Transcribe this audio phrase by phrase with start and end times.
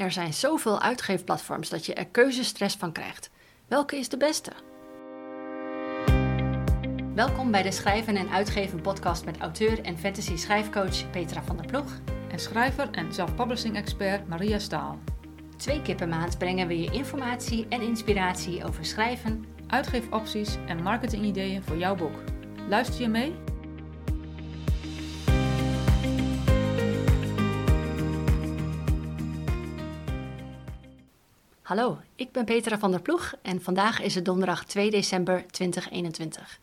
[0.00, 3.30] Er zijn zoveel uitgeefplatforms dat je er keuzestress van krijgt.
[3.68, 4.52] Welke is de beste?
[7.14, 11.66] Welkom bij de Schrijven en Uitgeven podcast met auteur en fantasy schrijfcoach Petra van der
[11.66, 12.00] Ploeg.
[12.30, 14.98] En schrijver en self-publishing expert Maria Staal.
[15.56, 21.62] Twee keer per maand brengen we je informatie en inspiratie over schrijven, Uitgeefopties en marketingideeën
[21.62, 22.18] voor jouw boek.
[22.68, 23.49] Luister je mee?
[31.70, 36.60] Hallo, ik ben Petra van der Ploeg en vandaag is het donderdag 2 december 2021.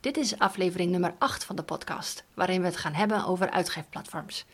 [0.00, 4.44] Dit is aflevering nummer 8 van de podcast, waarin we het gaan hebben over uitgeefplatforms.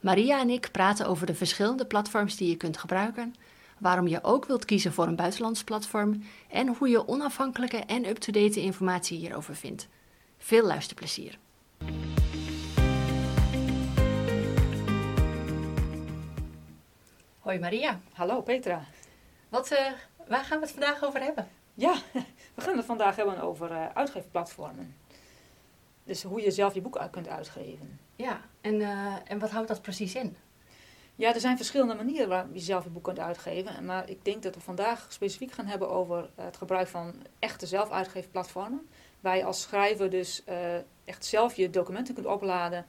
[0.00, 3.34] Maria en ik praten over de verschillende platforms die je kunt gebruiken,
[3.78, 8.60] waarom je ook wilt kiezen voor een buitenlands platform en hoe je onafhankelijke en up-to-date
[8.60, 9.88] informatie hierover vindt.
[10.38, 11.38] Veel luisterplezier.
[17.38, 18.84] Hoi Maria, Hallo Petra.
[19.54, 19.92] Wat, eh,
[20.26, 21.48] waar gaan we het vandaag over hebben?
[21.74, 21.94] Ja,
[22.54, 24.96] we gaan het vandaag hebben over eh, uitgeefplatformen.
[26.04, 28.00] Dus hoe je zelf je boek kunt uitgeven.
[28.16, 30.36] Ja, en, eh, en wat houdt dat precies in?
[31.16, 33.84] Ja, er zijn verschillende manieren waarop je zelf je boek kunt uitgeven.
[33.84, 38.88] Maar ik denk dat we vandaag specifiek gaan hebben over het gebruik van echte zelfuitgeefplatformen.
[39.20, 40.42] Waar je als schrijver dus
[41.04, 42.86] echt zelf je documenten kunt opladen.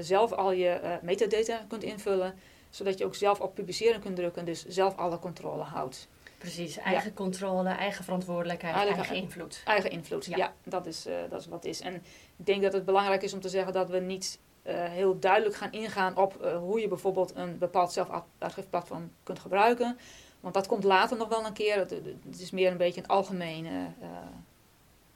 [0.00, 2.34] zelf al je metadata kunt invullen.
[2.72, 4.44] Zodat je ook zelf op publiceren kunt drukken.
[4.44, 6.08] Dus zelf alle controle houdt.
[6.38, 9.62] Precies, eigen controle, eigen verantwoordelijkheid, Eigen- eigen invloed.
[9.64, 10.36] Eigen invloed, Ja.
[10.36, 11.80] ja, dat, is, eh, dat is wat het is.
[11.80, 11.94] En
[12.36, 15.54] ik denk dat het belangrijk is om te zeggen dat we niet eh, heel duidelijk
[15.54, 19.98] gaan ingaan op eh, hoe je bijvoorbeeld een bepaald zelfuitgeefplatform kunt gebruiken.
[20.40, 21.78] Want dat komt later nog wel een keer.
[21.78, 23.86] Het, het is meer een beetje een algemene,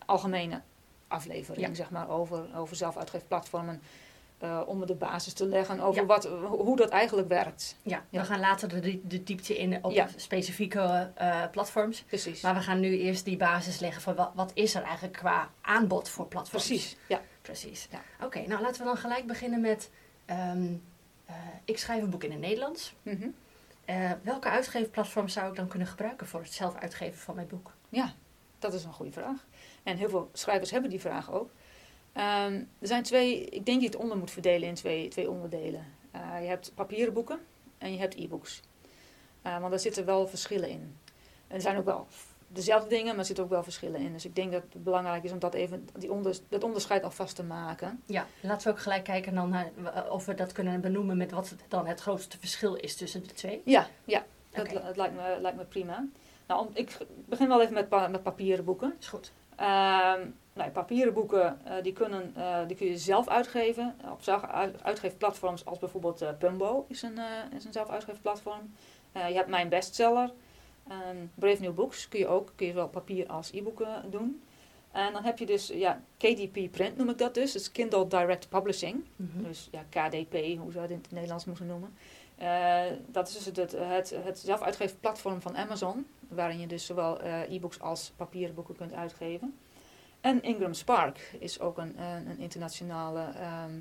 [0.06, 0.60] algemene
[1.08, 1.74] aflevering Ja.
[1.74, 3.82] zeg maar, over, over zelfuitgeefplatformen.
[4.38, 6.06] Eh, om de basis te leggen over Ja.
[6.06, 7.76] wat, hoe dat eigenlijk werkt.
[7.82, 8.20] Ja, Ja.
[8.20, 10.08] we gaan later de, de diepte in op Ja.
[10.16, 12.02] specifieke eh, platforms.
[12.02, 12.40] Precies.
[12.40, 15.50] Maar we gaan nu eerst die basis leggen van wat, wat is er eigenlijk qua
[15.60, 16.66] aanbod voor platforms.
[16.66, 17.20] Precies, ja.
[17.42, 17.88] Precies.
[17.90, 18.26] Ja.
[18.26, 19.90] Oké, nou laten we dan gelijk beginnen met...
[20.24, 20.74] ehm,
[21.26, 22.94] eh, ik schrijf een boek in het Nederlands.
[23.02, 23.28] Mhm.
[24.22, 27.72] Welke uitgeefplatform zou ik dan kunnen gebruiken voor het zelf uitgeven van mijn boek?
[27.88, 28.12] Ja,
[28.58, 29.46] dat is een goede vraag.
[29.82, 31.50] En heel veel schrijvers hebben die vraag ook.
[32.16, 35.30] Ehm, er zijn twee, ik denk dat je het onder moet verdelen in twee, twee
[35.30, 35.84] onderdelen.
[36.10, 37.38] Eh, je hebt papieren boeken
[37.78, 38.60] en je hebt e-books.
[39.42, 40.96] Eh, want daar zitten wel verschillen in.
[41.48, 42.06] En er zijn ook wel
[42.48, 44.12] dezelfde dingen, maar er zitten ook wel verschillen in.
[44.12, 47.36] Dus ik denk dat het belangrijk is om dat even, die onder, dat onderscheid alvast
[47.36, 48.02] te maken.
[48.06, 51.30] Ja, laten we ook gelijk kijken dan naar, eh, of we dat kunnen benoemen met
[51.30, 53.62] wat dan het grootste verschil is tussen de twee.
[53.64, 56.06] Ja, ja dat, lijkt, me, lijkt me prima.
[56.46, 58.94] Nou, om, ik begin wel even met, pa- met papieren boeken.
[59.00, 59.32] Is goed.
[59.56, 60.20] Ehm,
[60.56, 64.40] nou, papieren boeken eh, die, kunnen, eh, die kun je zelf uitgeven op
[64.82, 68.74] uitgeefplatforms als bijvoorbeeld eh, Pumbo is een, eh, is een zelfuitgeefplatform.
[69.12, 70.32] Eh, je hebt mijn bestseller.
[70.88, 74.42] Ehm, Brave New Books kun je ook kun je zowel papier als e-boeken doen.
[74.92, 77.52] En dan heb je dus ja, KDP Print noem ik dat dus.
[77.52, 79.04] Dat is Kindle Direct Publishing.
[79.16, 79.42] Mhm.
[79.42, 81.94] Dus ja, KDP, hoe zou je het in het Nederlands moeten noemen.
[82.36, 87.52] Eh, dat is dus het, het, het zelfuitgeefplatform van Amazon, waarin je dus zowel eh,
[87.52, 89.54] e-books als papieren boeken kunt uitgeven.
[90.26, 93.80] En Ingram Spark is ook een, een, een internationale ehm,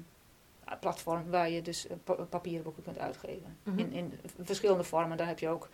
[0.79, 3.57] platform waar je dus eh, pa- papieren boeken kunt uitgeven.
[3.63, 3.79] Mhm.
[3.79, 4.13] in, in
[4.43, 5.17] verschillende vormen.
[5.17, 5.69] Daar heb je ook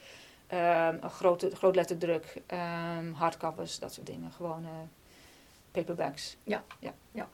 [0.48, 4.32] ehm, grote, grootletterdruk, ehm hardcovers, dat soort dingen.
[4.32, 4.70] Gewoon eh,
[5.72, 6.38] paperbacks.
[6.44, 6.64] Ja.
[6.80, 6.94] ja.
[7.12, 7.28] Ja.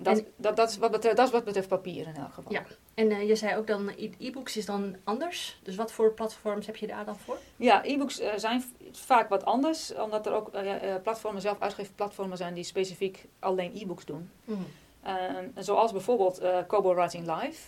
[0.00, 2.52] Dat, En- dat, dat, is wat betreft, dat is wat betreft papier in elk geval.
[2.52, 2.64] Ja.
[2.94, 5.60] En eh, je zei ook dan, e-books is dan anders.
[5.62, 7.36] Dus wat voor platforms heb je daar dan voor?
[7.56, 12.54] Ja, e-books eh, zijn vaak wat anders, omdat er ook eh, platformen, zelf uitgeefplatformen zijn
[12.54, 14.30] die specifiek alleen e-books doen.
[15.02, 17.66] En zoals bijvoorbeeld Kobo Writing Live.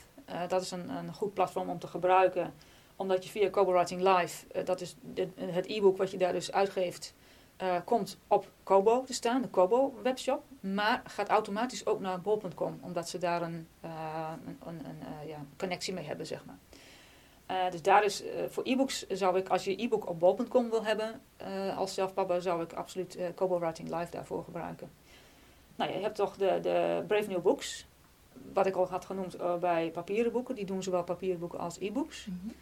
[0.48, 2.54] Dat is een, een goed platform om te gebruiken,
[2.96, 6.52] omdat je via Kobo Writing Live, dat is de- het e-book wat je daar dus
[6.52, 7.14] uitgeeft,
[7.84, 10.42] komt op Kobo te staan, de Kobo webshop.
[10.60, 14.32] Maar gaat automatisch ook naar bol.com, omdat ze daar een, eh,
[14.66, 16.58] een, een, eh, ja, connectie mee hebben, zeg maar.
[17.46, 21.20] Eh, dus daar is, voor e-books zou ik, als je e-book op bol.com wil hebben,
[21.76, 24.90] als zelfpapa, zou ik absoluut Kobo Writing Live daarvoor gebruiken.
[25.76, 27.86] Nou, je hebt toch de, de Brave New Books,
[28.52, 30.54] wat ik al had genoemd bij papieren boeken.
[30.54, 32.26] Die doen zowel papieren boeken als e-books.
[32.26, 32.54] Mhm.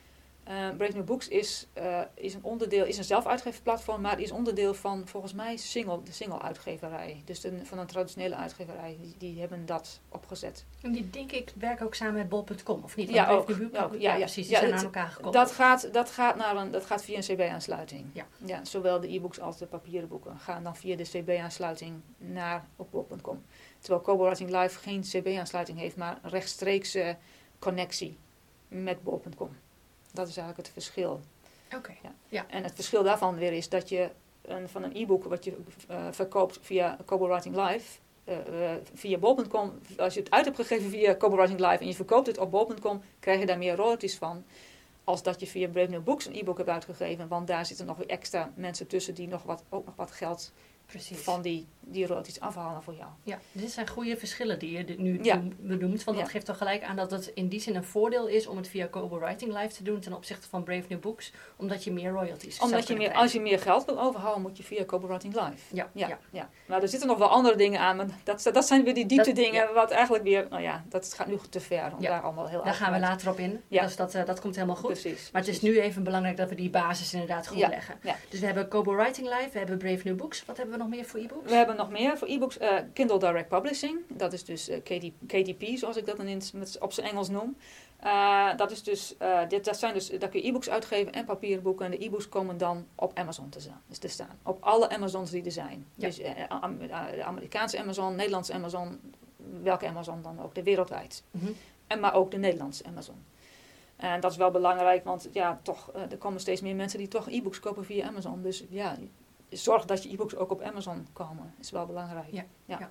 [0.49, 4.75] Eh, Brave New Books is, eh, is een onderdeel, is een zelfuitgeefplatform, maar is onderdeel
[4.75, 7.23] van volgens mij single, de single-uitgeverij.
[7.25, 8.97] Dus de, van een traditionele uitgeverij.
[9.01, 10.65] Die, die hebben dat opgezet.
[10.83, 13.11] En die denk ik werken ook samen met bol.com, of niet?
[13.11, 13.45] Ja, ook.
[13.45, 14.17] Brave New Book- Ook, ja, ja.
[14.19, 14.47] precies.
[14.47, 15.35] Die Ja, zijn het- aan elkaar gekoppeld.
[15.35, 18.05] Dat gaat, dat, gaat naar een, dat gaat via een CB-aansluiting.
[18.13, 18.27] Ja.
[18.45, 22.91] Ja, zowel de e-books als de papieren boeken gaan dan via de CB-aansluiting naar op
[22.91, 23.43] bol.com.
[23.79, 27.17] Terwijl Kobo Writing Live geen CB-aansluiting heeft, maar rechtstreekse
[27.59, 28.19] connectie
[28.69, 29.51] met bol.com.
[30.13, 31.21] Dat is eigenlijk het verschil.
[31.77, 31.95] Oké.
[32.03, 32.15] Ja.
[32.29, 32.47] Ja.
[32.49, 34.11] En het verschil daarvan weer is dat je
[34.43, 35.57] een, van een e-book wat je
[35.89, 40.57] eh, verkoopt via Kobo Writing Live, eh, eh, via bol.com, als je het uit hebt
[40.57, 43.77] gegeven via Kobo Writing Live en je verkoopt het op bol.com, krijg je daar meer
[43.77, 44.45] royalties van.
[45.05, 47.29] Als dat je via Brave New Books een e-book hebt uitgegeven.
[47.29, 50.53] Want daar zitten nog weer extra mensen tussen die nog wat, ook nog wat geld
[50.89, 51.19] Precies.
[51.19, 53.09] van die, die royalties afhalen voor jou.
[53.23, 55.43] Ja, dit zijn goede verschillen die je nu Ja.
[55.59, 56.05] benoemt.
[56.05, 58.57] Want dat geeft toch gelijk aan dat het in die zin een voordeel is om
[58.57, 61.33] het via Kobo Writing Live te doen ten opzichte van Brave New Books.
[61.57, 63.23] Omdat je meer royalties Omdat je meer, krijgen.
[63.23, 65.75] als je meer geld wil overhouden, moet je via Kobo Writing Live.
[65.77, 66.19] Ja, Ja, ja.
[66.31, 66.49] ja.
[66.67, 67.97] Maar er zitten nog wel andere dingen aan.
[67.97, 69.75] Maar dat, dat zijn weer die diepte Dat- dingen.
[69.75, 72.11] Wat eigenlijk weer, nou ja, dat gaat nu te ver om Ja.
[72.11, 73.61] daar allemaal heel Daar gaan we later op in.
[73.69, 73.83] Ja.
[73.83, 74.87] Dus dat, eh, dat komt helemaal goed.
[75.01, 75.31] Precies.
[75.33, 77.99] Maar het is nu even belangrijk dat we die basis inderdaad goed leggen.
[78.03, 78.17] ja.
[78.29, 80.45] Dus we hebben Kobo Writing Live, we hebben Brave New Books.
[80.45, 81.49] Wat hebben we nog meer voor e-books?
[81.49, 82.59] We hebben nog meer voor e-books.
[82.59, 83.99] eh, Kindle Direct Publishing.
[84.09, 86.43] Dat is dus eh, KD, KDP, zoals ik dat dan in,
[86.81, 87.57] op zijn Engels noem.
[87.99, 89.15] Eh, dat, is dus,
[89.49, 91.85] dit, dat zijn dus, daar kun je e-books uitgeven en papieren boeken.
[91.85, 94.39] En de e-books komen dan op Amazon te, staan, dus te staan.
[94.43, 95.87] Op alle Amazons die er zijn.
[95.95, 96.07] Ja.
[96.07, 99.01] Dus de Amerikaanse Amazon, Nederlandse Amazon,
[99.63, 101.23] welke Amazon dan ook, de wereldwijd.
[101.31, 101.51] Mhm.
[101.87, 103.25] En maar ook de Nederlandse Amazon.
[103.97, 107.31] En dat is wel belangrijk, want ja, toch, er komen steeds meer mensen die toch
[107.31, 108.43] e-books kopen via Amazon.
[108.43, 108.97] Dus ja,
[109.51, 111.55] zorg dat je e-books ook op Amazon komen.
[111.61, 112.27] is wel belangrijk.
[112.31, 112.91] Ja, ja.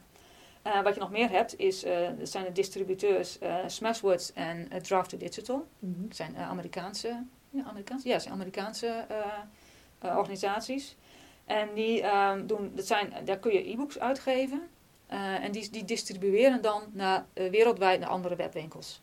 [0.68, 1.81] Eh, wat je nog meer hebt, is,
[2.18, 5.68] dat zijn de distributeurs eh, Smashwords en eh, Draft to Digital.
[5.80, 6.07] Mhm.
[6.07, 9.06] Dat zijn Amerikaanse, ja, Amerikaanse, ja, zijn Amerikaanse
[10.01, 10.95] organisaties.
[11.45, 14.68] En die ehm, doen, dat zijn, daar kun je e-books uitgeven.
[15.07, 19.01] En die, die distribueren dan naar, wereldwijd naar andere webwinkels.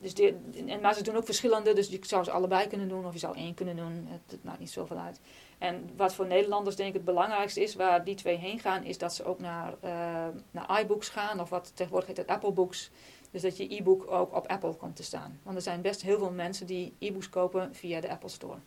[0.00, 0.34] Dus die,
[0.66, 3.18] en, maar ze doen ook verschillende, dus je zou ze allebei kunnen doen of je
[3.18, 4.06] zou één kunnen doen.
[4.08, 5.20] Het, het maakt niet zoveel uit.
[5.62, 8.98] En wat voor Nederlanders denk ik het belangrijkste is, waar die twee heen gaan, is
[8.98, 9.90] dat ze ook naar, eh,
[10.50, 12.90] naar iBooks gaan of wat tegenwoordig heet het Apple Books.
[13.30, 15.40] Dus dat je e-book ook op Apple komt te staan.
[15.42, 18.58] Want er zijn best heel veel mensen die e-books kopen via de Apple Store.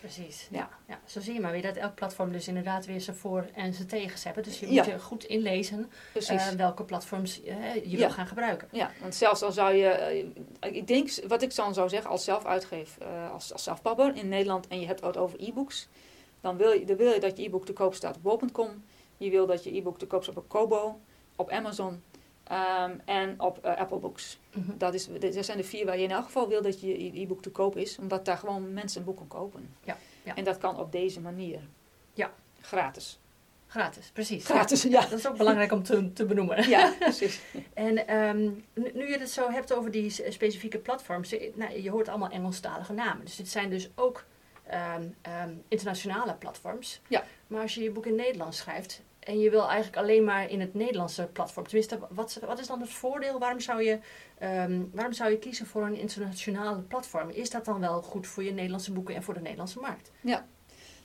[0.00, 0.68] Precies, Ja.
[0.86, 1.00] ja.
[1.04, 3.88] Zo zie je maar weer dat elk platform dus inderdaad weer zijn voor- en zijn
[3.88, 4.42] tegens hebben.
[4.42, 4.82] Dus je Ja.
[4.82, 5.90] moet je goed inlezen
[6.28, 7.96] eh, welke platforms eh, je Ja.
[7.96, 8.68] wil gaan gebruiken.
[8.72, 10.26] Ja, want zelfs al zou je,
[10.60, 12.98] ik denk, wat ik dan zou zeggen als zelfuitgeef,
[13.32, 15.88] als, als zelfpapper in Nederland en je hebt het over e-books,
[16.42, 18.84] dan wil je, dan wil je dat je e-book te koop staat op bol.com.
[19.16, 21.00] Je wil dat je e-book te koop staat op Kobo,
[21.36, 22.02] op Amazon
[22.44, 24.38] ehm, en op eh, Apple Books.
[24.52, 24.76] Mhm.
[24.78, 27.42] Dat, is, dat zijn de vier waar je in elk geval wil dat je e-book
[27.42, 29.74] te koop is, omdat daar gewoon mensen een boek kan kopen.
[29.84, 30.36] Ja, ja.
[30.36, 31.60] En dat kan op deze manier.
[32.14, 32.32] Ja.
[32.60, 33.18] Gratis.
[33.66, 34.44] Gratis, precies.
[34.44, 35.00] Gratis, Ja, ja.
[35.00, 36.68] Dat is ook belangrijk om te, te benoemen.
[36.68, 37.40] Ja, precies.
[37.74, 42.30] En ehm, nu je het zo hebt over die specifieke platforms, nou, je hoort allemaal
[42.30, 43.24] Engelstalige namen.
[43.24, 44.24] Dus dit zijn dus ook
[44.72, 47.00] ehm, ehm, internationale platforms.
[47.08, 47.24] Ja.
[47.46, 50.60] Maar als je je boek in Nederlands schrijft en je wil eigenlijk alleen maar in
[50.60, 53.38] het Nederlandse platform, tenminste, wat, wat is dan het voordeel?
[53.38, 53.98] Waarom zou, je,
[54.38, 57.30] ehm, waarom zou je kiezen voor een internationale platform?
[57.30, 60.10] Is dat dan wel goed voor je Nederlandse boeken en voor de Nederlandse markt?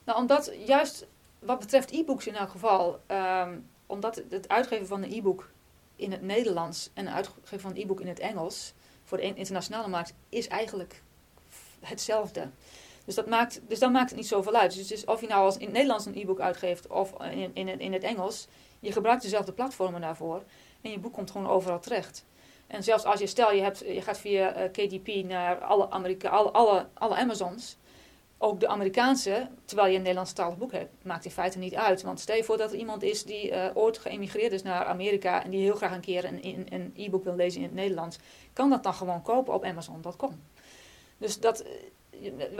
[0.04, 1.06] Nou, omdat juist
[1.38, 3.00] wat betreft e-books in elk geval,
[3.86, 5.50] omdat het- uitgeven van een e-book
[5.96, 8.72] in het Nederlands en het uitgeven van een e-book in het Engels
[9.04, 11.02] voor de in- internationale markt is eigenlijk
[11.80, 12.48] hetzelfde.
[13.08, 14.74] Dus, dat maakt, dus dan maakt het niet zoveel uit.
[14.74, 17.80] Dus, dus of je nou als in het Nederlands een e-book uitgeeft of in, in,
[17.80, 18.46] in het Engels,
[18.80, 20.42] je gebruikt dezelfde platformen daarvoor
[20.80, 22.24] en je boek komt gewoon overal terecht.
[22.66, 26.28] En zelfs als je, stel je, hebt, je gaat via eh, KDP naar alle, Amerika,
[26.28, 27.76] alle, alle, alle Amazons,
[28.38, 32.02] ook de Amerikaanse, terwijl je een Nederlandstalig boek hebt, maakt in feite niet uit.
[32.02, 35.44] Want stel je voor dat er iemand is die eh, ooit geëmigreerd is naar Amerika
[35.44, 38.18] en die heel graag een keer een, e-book wil lezen in het Nederlands,
[38.52, 40.40] kan dat dan gewoon kopen op Amazon.com.
[41.18, 41.64] Dus dat,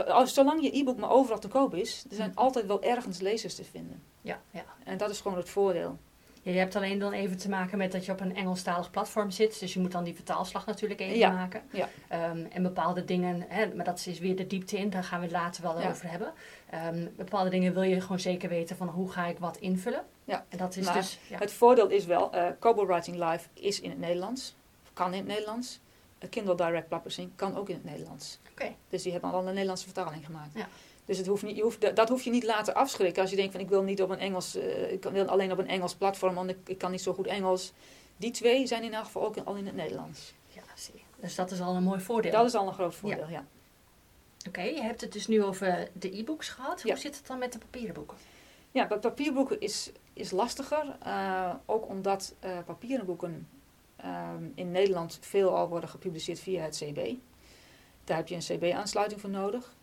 [0.07, 3.55] als, zolang je e-book maar overal te koop is, er zijn altijd wel ergens lezers
[3.55, 4.01] te vinden.
[4.21, 4.65] Ja, ja.
[4.83, 5.97] En dat is gewoon het voordeel.
[6.41, 9.31] Ja, je hebt alleen dan even te maken met dat je op een Engelstalig platform
[9.31, 9.59] zit.
[9.59, 11.61] Dus je moet dan die vertaalslag natuurlijk even Ja, maken.
[11.71, 11.89] ja.
[12.07, 15.25] Ehm, en bepaalde dingen, hè, maar dat is weer de diepte in, daar gaan we
[15.25, 15.89] het later wel Ja.
[15.89, 16.33] over hebben.
[16.69, 20.03] Ehm, bepaalde dingen wil je gewoon zeker weten van hoe ga ik wat invullen.
[20.23, 21.19] Ja, En dat is maar dus.
[21.29, 21.37] Ja.
[21.37, 24.55] Het voordeel is wel, eh Kobo Writing Live is in het Nederlands,
[24.93, 25.79] kan in het Nederlands.
[26.27, 28.39] Kindle Direct Publishing kan ook in het Nederlands.
[28.51, 28.75] Oké.
[28.89, 30.53] Dus die hebben al een Nederlandse vertaling gemaakt.
[30.55, 30.67] Ja.
[31.05, 33.21] Dus het hoeft niet, je hoeft, dat hoef je niet laten afschrikken.
[33.21, 35.57] Als je denkt van ik wil niet op een Engels, eh, ik wil alleen op
[35.57, 37.73] een Engels platform, want ik, ik kan niet zo goed Engels.
[38.17, 40.33] Die twee zijn in elk geval ook in- al in het Nederlands.
[40.47, 41.01] Ja, zie je.
[41.21, 42.31] Dus dat is al een mooi voordeel.
[42.31, 43.45] Dat is al een groot voordeel, ja.
[44.47, 46.81] Oké, je hebt het dus nu over de e-books gehad.
[46.83, 46.89] Ja.
[46.91, 48.17] Hoe zit het dan met de papieren boeken?
[48.71, 50.95] Ja, papierboeken is, is lastiger.
[51.03, 53.47] eh, ook omdat eh, papieren boeken
[54.01, 57.13] ehm, in Nederland veel al worden gepubliceerd via het CB.
[58.03, 59.75] Daar heb je een CB-aansluiting voor nodig.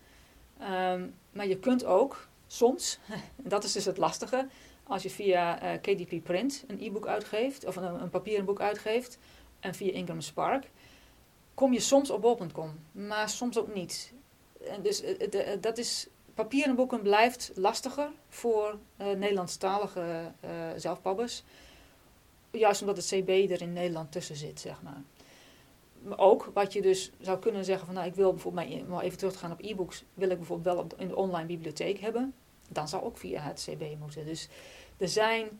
[0.59, 2.99] Ehm, maar je kunt ook soms,
[3.43, 4.47] en dat is dus het lastige,
[4.83, 9.17] als je via eh, KDP Print een e-book uitgeeft, of een, een papieren boek uitgeeft,
[9.59, 10.69] en via Ingram Spark,
[11.53, 14.13] kom je soms op bol.com, maar soms ook niet.
[14.69, 20.31] en dus eh, eh, dat is, papieren boeken blijft lastiger voor Nederlandstalige
[20.75, 21.43] zelfpabbers.
[22.57, 25.01] Juist omdat het CB er in Nederland tussen zit, zeg maar.
[26.01, 29.17] Maar ook wat je dus zou kunnen zeggen van nou ik wil bijvoorbeeld maar even
[29.17, 32.33] terug te gaan op e-books, wil ik bijvoorbeeld wel in de online bibliotheek hebben.
[32.69, 34.25] Dan zou ook via het CB moeten.
[34.25, 34.47] Dus
[34.97, 35.59] er zijn,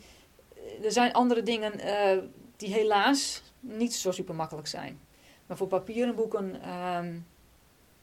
[0.84, 2.18] er zijn andere dingen eh,
[2.56, 5.00] die helaas niet zo super makkelijk zijn.
[5.46, 7.20] Maar voor papieren boeken, ehm,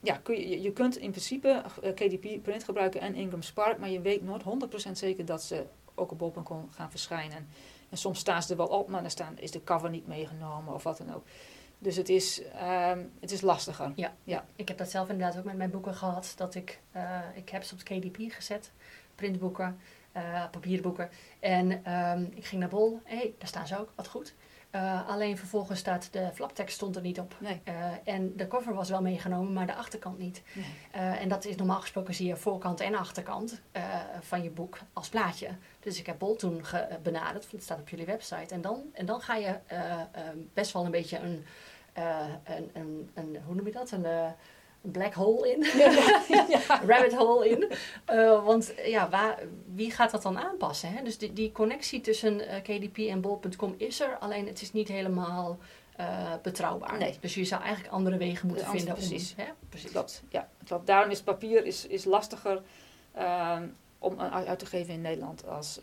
[0.00, 4.00] ja, je, je kunt in principe eh, KDP print gebruiken en Ingram Spark, maar je
[4.00, 4.42] weet nooit
[4.88, 7.48] 100% zeker dat ze ook op bol.com gaan verschijnen.
[7.94, 10.74] En soms staan ze er wel op, maar dan staan, is de cover niet meegenomen
[10.74, 11.24] of wat dan ook.
[11.78, 13.92] Dus het is, ehm, het is lastiger.
[14.56, 16.32] Ik heb dat zelf inderdaad ook met mijn boeken gehad.
[16.36, 18.70] Dat ik, eh, ik heb ze op het KDP gezet.
[19.14, 19.78] Printboeken,
[20.12, 21.10] eh papierboeken.
[21.40, 23.00] En ehm, ik ging naar Bol.
[23.04, 23.92] Hé, hey, daar staan ze ook.
[23.94, 24.34] Wat goed.
[24.74, 27.34] Eh, alleen vervolgens staat de flaptekst stond er niet op.
[27.38, 27.60] Nee.
[27.64, 30.42] Eh, en de cover was wel meegenomen, maar de achterkant niet.
[30.52, 30.64] Nee.
[30.92, 33.62] Eh, en dat is normaal gesproken zie je voorkant en achterkant
[34.20, 35.48] van je boek als plaatje.
[35.80, 36.64] Dus ik heb Bol toen
[37.02, 38.54] benaderd, want het staat op jullie website.
[38.54, 39.58] En dan, en dan ga je
[40.54, 41.44] best wel een beetje een,
[42.44, 43.90] een, een, een, hoe noem je dat?
[43.90, 44.06] Een
[44.92, 45.62] black hole in.
[46.90, 47.72] rabbit hole in.
[48.04, 49.38] Eh, want ja, waar,
[49.74, 50.92] wie gaat dat dan aanpassen?
[50.92, 51.02] Hè?
[51.02, 54.88] Dus die, die connectie tussen eh, KDP en bol.com is er, alleen het is niet
[54.88, 55.58] helemaal
[55.96, 56.98] eh, betrouwbaar.
[56.98, 57.16] Nee.
[57.20, 59.08] Dus je zou eigenlijk andere wegen moeten anders- vinden.
[59.08, 59.34] precies.
[59.38, 59.50] Om, hè?
[59.68, 59.90] precies.
[59.90, 60.48] Klopt, ja.
[60.64, 60.86] Klopt.
[60.86, 62.62] Daarom is papier is, is lastiger
[63.12, 63.66] ehm,
[63.98, 65.80] om uit te geven in Nederland als,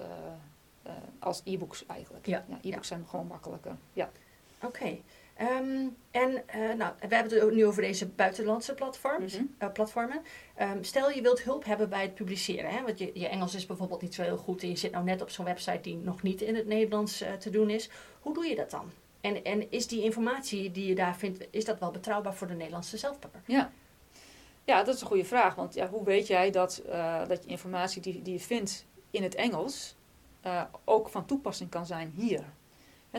[1.20, 2.25] als e-books eigenlijk.
[2.25, 3.77] Ja, e-books zijn gewoon makkelijker.
[3.93, 4.10] Ja.
[4.63, 4.98] Oké.
[5.36, 9.44] Ehm, en eh, nou, we hebben het nu over deze buitenlandse platforms, Mhm.
[9.58, 10.22] eh, platformen.
[10.56, 12.70] Ehm, stel je wilt hulp hebben bij het publiceren.
[12.72, 12.82] Hè?
[12.84, 14.62] Want je, je Engels is bijvoorbeeld niet zo heel goed.
[14.64, 17.34] En je zit nou net op zo'n website die nog niet in het Nederlands eh,
[17.34, 17.90] te doen is.
[18.22, 18.92] Hoe doe je dat dan?
[19.22, 22.54] En, en is die informatie die je daar vindt, is dat wel betrouwbaar voor de
[22.54, 23.42] Nederlandse zelfpapper?
[23.46, 23.72] Ja.
[24.64, 25.56] ja, dat is een goede vraag.
[25.56, 26.82] Want ja, hoe weet jij dat,
[27.28, 29.96] dat je informatie die, die je vindt in het Engels
[30.86, 32.44] ook van toepassing kan zijn hier?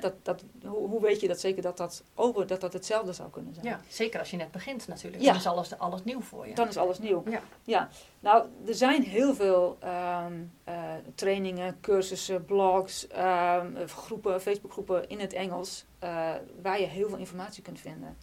[0.01, 3.31] Dat, dat, hoe, hoe weet je dat zeker dat dat, over, dat dat hetzelfde zou
[3.31, 3.67] kunnen zijn?
[3.67, 5.23] Ja, zeker als je net begint natuurlijk.
[5.23, 5.29] Ja.
[5.29, 6.55] Dan is alles, alles nieuw voor je.
[6.55, 7.23] Dan is alles nieuw.
[7.31, 7.43] Ja.
[7.65, 7.89] ja.
[8.21, 10.33] Nou, er zijn heel veel ehm,
[10.65, 10.75] eh,
[11.15, 17.63] trainingen, cursussen, blogs, ehm, groepen, Facebookgroepen in het Engels, eh, waar je heel veel informatie
[17.63, 18.17] kunt vinden.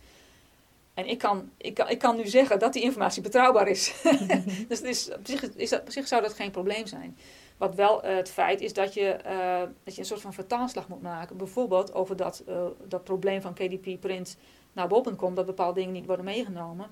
[0.93, 3.93] En ik kan, ik, kan, ik kan nu zeggen dat die informatie betrouwbaar is.
[4.67, 7.17] dus het is, op, zich, is dat, op zich zou dat geen probleem zijn.
[7.59, 10.87] Wat wel eh, het feit is dat je, eh, dat je een soort van vertaalslag
[10.87, 11.37] moet maken.
[11.37, 14.37] Bijvoorbeeld over dat, eh, dat probleem van KDP print
[14.73, 16.87] naar bol.com, dat bepaalde dingen niet worden meegenomen.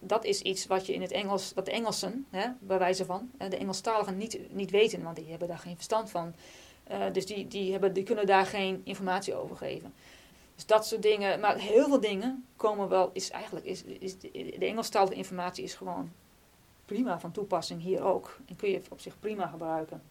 [0.00, 3.30] Dat is iets wat je in het Engels, wat de Engelsen, hè, bij wijze van,
[3.48, 6.34] de Engelstaligen niet, niet weten, want die hebben daar geen verstand van.
[7.12, 9.94] Dus die, die, hebben, die kunnen daar geen informatie over geven.
[10.54, 14.30] Dus dat soort dingen, maar heel veel dingen komen wel, is eigenlijk, is, is de,
[14.58, 16.10] de Engelstalige informatie is gewoon
[16.92, 18.38] prima van toepassing hier ook.
[18.46, 20.02] En kun je op zich prima gebruiken.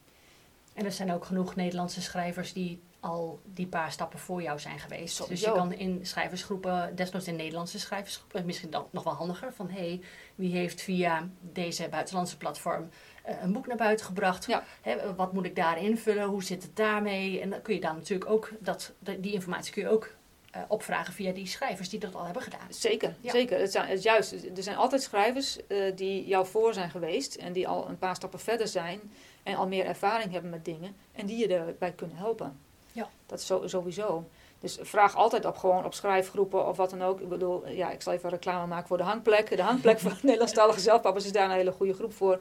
[0.74, 4.80] En er zijn ook genoeg Nederlandse schrijvers die al die paar stappen voor jou zijn
[4.80, 5.28] geweest.
[5.28, 9.70] Dus je kan in schrijversgroepen, desnoods in Nederlandse schrijversgroepen, misschien dan nog wel handiger, van
[9.70, 10.02] hé, hey,
[10.36, 12.90] wie heeft via deze buitenlandse platform
[13.24, 14.46] eh, een boek naar buiten gebracht?
[14.46, 14.64] Ja.
[14.82, 16.28] Hè, wat moet ik daar invullen?
[16.28, 17.42] Hoe zit het daarmee?
[17.42, 20.18] En dan kun je dan natuurlijk ook, dat, die informatie kun je ook
[20.52, 22.68] eh, opvragen via die schrijvers die dat al hebben gedaan.
[22.70, 23.32] Zeker, Ja.
[23.32, 23.60] zeker.
[23.60, 27.36] Het zijn, het is juist, er zijn altijd schrijvers eh, die jou voor zijn geweest
[27.36, 29.00] en die al een paar stappen verder zijn
[29.44, 32.60] en al meer ervaring hebben met dingen en die je erbij kunnen helpen.
[32.92, 33.10] Ja.
[33.26, 34.30] Dat is zo, sowieso.
[34.60, 37.20] Dus vraag altijd op gewoon op schrijfgroepen of wat dan ook.
[37.22, 39.56] Ik bedoel, ja, ik zal even reclame maken voor de hangplek.
[39.56, 42.40] De hangplek voor Nederlandstalige zelfpappers is daar een hele goede groep voor.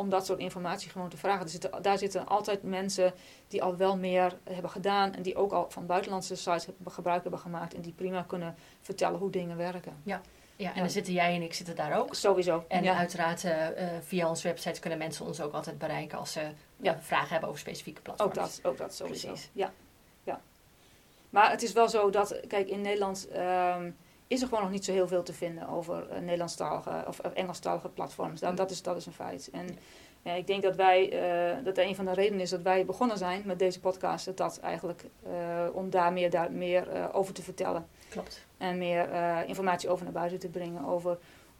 [0.00, 1.48] Om dat soort informatie gewoon te vragen.
[1.48, 3.12] Zitten, daar zitten altijd mensen
[3.48, 5.14] die al wel meer hebben gedaan.
[5.14, 7.74] En die ook al van buitenlandse sites hebben, gebruik hebben gemaakt.
[7.74, 9.96] En die prima kunnen vertellen hoe dingen werken.
[10.02, 10.20] Ja,
[10.56, 10.74] en Ja.
[10.74, 12.14] dan zitten jij en ik zitten daar ook.
[12.14, 12.64] Sowieso.
[12.68, 12.96] En ja.
[12.96, 13.66] uiteraard eh,
[13.96, 16.94] eh, via onze website kunnen mensen ons ook altijd bereiken als ze Ja.
[16.94, 18.36] eh, vragen hebben over specifieke platforms.
[18.38, 19.26] Ook dat, ook dat sowieso.
[19.28, 19.50] Precies.
[19.52, 19.72] Ja.
[20.24, 20.40] ja.
[21.30, 23.90] Maar het is wel zo dat, kijk, in Nederland ehm,
[24.30, 27.88] is er gewoon nog niet zo heel veel te vinden over eh, Nederlandstalige of Engelstalige
[27.88, 28.40] platforms.
[28.40, 28.56] Dat, Mm.
[28.56, 29.48] dat, is, dat is een feit.
[29.52, 29.78] En
[30.22, 33.18] eh, ik denk dat wij, eh, dat een van de redenen is dat wij begonnen
[33.18, 37.42] zijn met deze podcast, dat, dat eigenlijk eh, om daar meer, daar meer over te
[37.42, 37.86] vertellen.
[38.08, 38.46] Klopt.
[38.58, 39.08] En meer
[39.46, 41.18] informatie over naar buiten te brengen over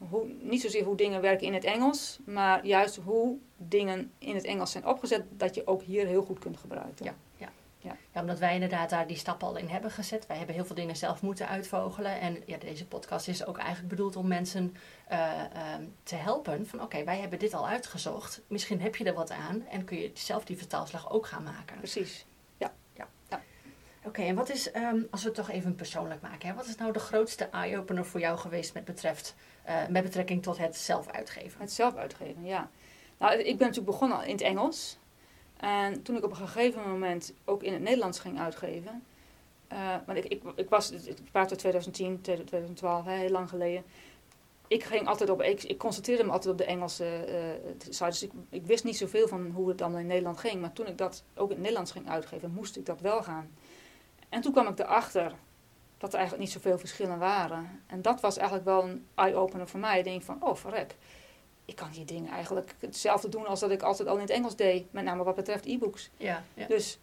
[0.09, 4.45] hoe, niet zozeer hoe dingen werken in het Engels, maar juist hoe dingen in het
[4.45, 7.05] Engels zijn opgezet, dat je ook hier heel goed kunt gebruiken.
[7.05, 7.15] Ja,
[7.83, 10.27] Ja, omdat wij inderdaad daar die stappen al in hebben gezet.
[10.27, 12.21] Wij hebben heel veel dingen zelf moeten uitvogelen.
[12.21, 14.77] En ja, deze podcast is ook eigenlijk bedoeld om mensen
[15.09, 16.67] eh, ehm, te helpen.
[16.67, 18.43] Van oké, wij hebben dit al uitgezocht.
[18.47, 19.67] Misschien heb je er wat aan.
[19.67, 21.77] En kun je zelf die vertaalslag ook gaan maken.
[21.79, 22.27] Precies.
[24.05, 26.49] Oké, en wat is, ehm, als we het toch even persoonlijk maken.
[26.49, 29.35] Hè, wat is nou de grootste eye-opener voor jou geweest met betreft
[29.89, 31.61] met betrekking tot het zelf uitgeven.
[31.61, 32.71] Het zelf uitgeven, ja.
[33.19, 34.99] Nou, ik ben natuurlijk begonnen in het Engels.
[35.61, 39.05] En toen ik op een gegeven moment ook in het Nederlands ging uitgeven.
[39.73, 40.93] Uh, want ik, ik, ik was,
[41.33, 43.85] praat 2010, 2012, hè, heel lang geleden.
[44.67, 48.21] Ik ging altijd op, ik, ik concentreerde me altijd op de Engelse uh, sites.
[48.21, 50.61] Dus ik, ik, wist niet zoveel van hoe het dan in Nederland ging.
[50.61, 53.51] Maar toen ik dat ook in het Nederlands ging uitgeven, moest ik dat wel gaan.
[54.29, 55.33] En toen kwam ik erachter
[55.99, 57.83] dat er eigenlijk niet zoveel verschillen waren.
[57.87, 59.99] En dat was eigenlijk wel een eye-opener voor mij.
[59.99, 60.97] Ik denk van, oh verrek
[61.71, 64.57] ik kan die dingen eigenlijk hetzelfde doen als dat ik altijd al in het Engels
[64.57, 64.93] deed.
[64.93, 66.11] Met name wat betreft e-books.
[66.17, 66.67] Ja, ja.
[66.67, 66.99] Dus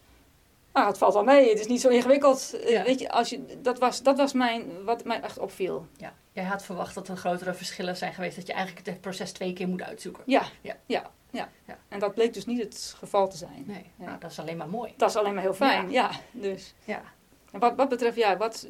[0.72, 1.48] nou, het valt wel mee.
[1.48, 2.60] Het is niet zo ingewikkeld.
[2.60, 5.86] Eh, weet je, als je, dat, was, dat was mijn, wat mij echt opviel.
[5.96, 6.14] Ja.
[6.32, 8.36] Jij had verwacht dat er grotere verschillen zijn geweest.
[8.36, 10.22] Dat je eigenlijk het proces twee keer moet uitzoeken.
[10.26, 10.76] Ja, ja.
[10.86, 11.10] ja.
[11.30, 11.48] ja.
[11.64, 11.78] ja.
[11.88, 13.64] En dat bleek dus niet het geval te zijn.
[13.66, 14.94] Nee, Nou, dat is alleen maar mooi.
[14.96, 16.10] Dat is alleen maar heel fijn, ja.
[16.30, 16.74] dus.
[16.84, 17.02] ja.
[17.50, 18.66] En wat, wat betreft jij, wat,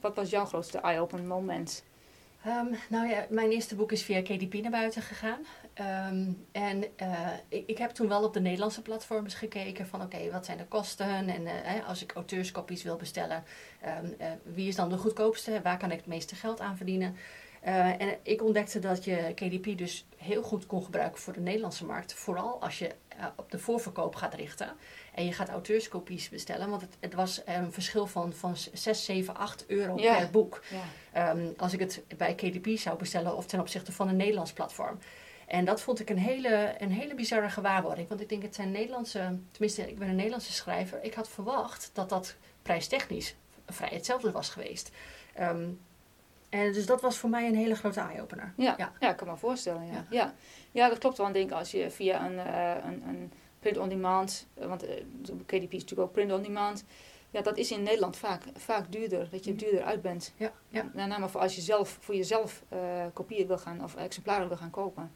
[0.00, 1.84] wat was jouw grootste eye-open moment?
[2.46, 5.46] Um, nou ja, mijn eerste boek is via KDP naar buiten gegaan.
[6.10, 10.30] Um, en uh, ik, ik, heb toen wel op de Nederlandse platforms gekeken van oké,
[10.30, 11.28] wat zijn de kosten?
[11.28, 13.44] En uh, als ik auteurskopies wil bestellen,
[14.02, 15.60] um, uh, wie is dan de goedkoopste?
[15.62, 17.16] Waar kan ik het meeste geld aan verdienen?
[17.98, 22.14] en ik ontdekte dat je KDP dus heel goed kon gebruiken voor de Nederlandse markt.
[22.14, 22.90] Vooral als je
[23.36, 24.76] op de voorverkoop gaat richten.
[25.20, 26.70] En je gaat auteurskopies bestellen.
[26.70, 30.62] Want het, het was een verschil van, van 6, 7, 8 euro per boek.
[31.12, 31.30] Ja.
[31.30, 34.98] Um, als ik het bij KDP zou bestellen of ten opzichte van een Nederlands platform.
[35.46, 38.08] En dat vond ik een hele, een hele bizarre gewaarwording.
[38.08, 41.02] Want ik denk, het zijn Nederlandse, tenminste, ik ben een Nederlandse schrijver.
[41.02, 43.34] Ik had verwacht dat dat prijstechnisch
[43.66, 44.90] vrij hetzelfde was geweest.
[45.40, 45.80] Um,
[46.48, 48.52] en dus dat was voor mij een hele grote eye-opener.
[48.56, 48.92] Ja, ja.
[49.00, 49.86] ja, ik kan me voorstellen.
[49.86, 50.06] Ja.
[50.10, 50.34] Ja.
[50.70, 50.88] ja.
[50.88, 51.26] dat klopt wel.
[51.26, 54.90] Ik denk als je via een, uh, een, een print-on-demand, uh, want uh,
[55.46, 56.84] KDP is natuurlijk ook print-on-demand.
[57.30, 60.32] Ja, dat is in Nederland vaak, vaak duurder, dat je duurder uit bent.
[60.36, 60.90] Ja, ja.
[60.94, 62.64] Met name voor als je zelf, voor jezelf
[63.12, 65.10] kopieën wil gaan, of exemplaren wil gaan kopen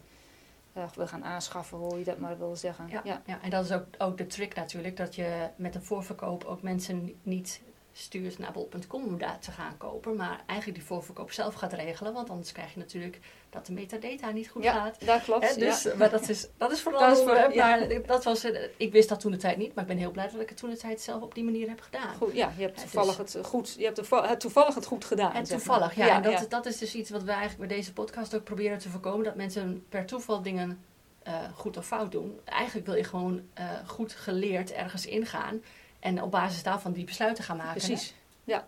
[0.77, 2.89] uh, wil gaan aanschaffen, hoe je dat maar wil zeggen.
[2.89, 3.23] Ja, ja.
[3.27, 3.43] ja.
[3.43, 7.15] en dat is ook, ook de trick natuurlijk, dat je met een voorverkoop ook mensen
[7.23, 7.63] niet
[7.97, 12.13] stuurt naar bol.com om daar te gaan kopen, maar eigenlijk die voorverkoop zelf gaat regelen,
[12.13, 13.19] want anders krijg je natuurlijk
[13.51, 15.07] dat de metadata niet goed ja, gaat.
[15.07, 15.59] dat klopt.
[15.59, 15.95] dus, ja.
[15.95, 19.21] Maar dat is, dat is vooral, dat is voor, maar dat was, ik wist dat
[19.21, 21.01] toen de tijd niet, maar ik ben heel blij dat ik het toen de tijd
[21.01, 22.15] zelf op die manier heb gedaan.
[22.15, 25.33] Goed, ja, je hebt toevallig het, goed, je hebt het toevallig het goed gedaan.
[25.33, 26.23] En toevallig, ja.
[26.23, 28.89] en dat, dat is dus iets wat we eigenlijk bij deze podcast ook proberen te
[28.89, 30.85] voorkomen, dat mensen per toeval dingen
[31.27, 32.41] uh, goed of fout doen.
[32.45, 35.63] Eigenlijk wil je gewoon uh, goed geleerd ergens ingaan
[36.05, 37.83] en op basis daarvan die besluiten gaan maken.
[37.83, 38.15] Precies,
[38.45, 38.67] ja.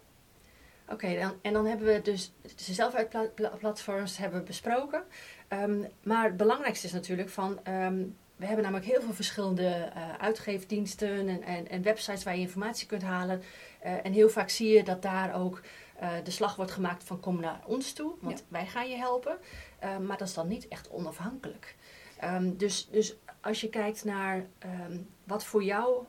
[0.84, 5.02] Oké, okay, dan, en dan hebben we dus de zelfuitplatforms hebben we besproken.
[5.48, 7.60] Um, maar het belangrijkste is natuurlijk van...
[7.68, 12.40] Um, we hebben namelijk heel veel verschillende uh, uitgeefdiensten en, en, en, websites waar je
[12.40, 13.42] informatie kunt halen.
[13.84, 15.60] Uh, en heel vaak zie je dat daar ook
[16.02, 18.44] uh, de slag wordt gemaakt van kom naar ons toe, want ja.
[18.48, 19.38] wij gaan je helpen.
[19.80, 21.76] maar dat is dan niet echt onafhankelijk.
[22.24, 24.46] Um, dus, dus als je kijkt naar
[24.88, 26.04] um, wat voor jou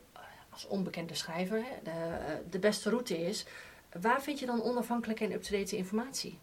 [0.58, 2.18] als onbekende schrijver de,
[2.50, 3.46] de beste route is,
[4.00, 6.38] waar vind je dan onafhankelijke en up-to-date informatie?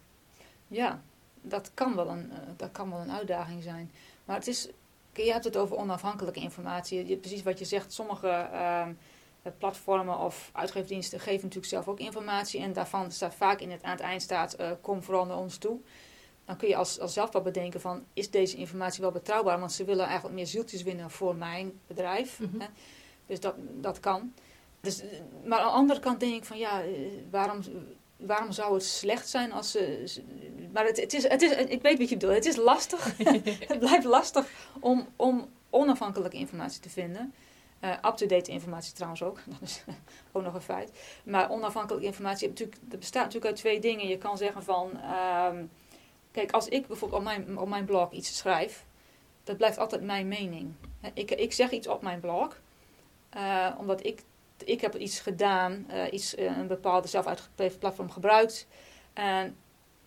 [0.68, 1.02] Ja,
[1.40, 3.92] dat kan, wel een, uh, dat kan wel een uitdaging zijn.
[4.24, 4.68] Maar het is,
[5.12, 7.06] je hebt het over onafhankelijke informatie.
[7.06, 8.86] Je, precies wat je zegt, sommige uh,
[9.58, 12.60] platformen of uitgeefdiensten geven natuurlijk zelf ook informatie.
[12.60, 15.56] En daarvan staat vaak in het, aan het eind staat, uh, kom vooral naar ons
[15.56, 15.80] toe
[16.46, 19.58] dan kun je als, als zelf wel bedenken van, is deze informatie wel betrouwbaar?
[19.58, 22.40] Want ze willen eigenlijk meer zieltjes winnen voor mijn bedrijf.
[22.40, 22.60] Mm -hmm.
[22.60, 22.66] hè?
[23.26, 24.32] Dus dat, dat kan.
[24.80, 25.02] Dus,
[25.44, 26.88] maar aan de andere kant denk ik van, ja, eh,
[27.30, 27.60] waarom,
[28.16, 30.04] waarom zou het slecht zijn als ze...
[30.72, 33.16] Maar het, het, is, het is, ik weet wat je bedoelt, het is lastig.
[33.68, 34.46] het blijft lastig
[34.80, 37.34] om, om onafhankelijke informatie te vinden.
[37.80, 39.84] Uh, Up-to-date informatie trouwens ook, dat is
[40.32, 40.90] ook nog een feit.
[41.24, 44.08] Maar onafhankelijke informatie, natuurlijk, bestaat natuurlijk uit twee dingen.
[44.08, 44.90] Je kan zeggen van...
[45.50, 45.70] Um,
[46.36, 48.84] Kijk, als ik bijvoorbeeld op mijn, op mijn blog iets schrijf,
[49.44, 50.72] dat blijft altijd mijn mening.
[51.14, 52.60] Ik, ik zeg iets op mijn blog,
[53.36, 54.22] uh, omdat ik,
[54.64, 58.66] ik heb iets gedaan, uh, iets, uh, een bepaalde zelfuitgegeven platform gebruikt.
[59.12, 59.56] En